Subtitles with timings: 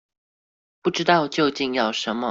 [0.81, 2.19] 不知道究竟要什麼